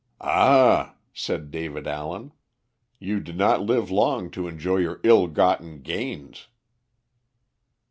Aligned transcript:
"Ah," 0.19 0.95
said 1.13 1.51
David 1.51 1.85
Allen, 1.85 2.31
"you 2.97 3.19
did 3.19 3.37
not 3.37 3.61
live 3.61 3.91
long 3.91 4.31
to 4.31 4.47
enjoy 4.47 4.77
your 4.77 4.99
ill 5.03 5.27
gotten 5.27 5.83
gains." 5.83 6.47